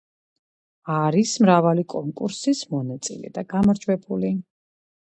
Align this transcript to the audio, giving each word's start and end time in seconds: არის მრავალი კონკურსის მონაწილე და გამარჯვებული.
არის 0.93 1.33
მრავალი 1.43 1.85
კონკურსის 1.95 2.65
მონაწილე 2.75 3.33
და 3.39 3.49
გამარჯვებული. 3.55 4.37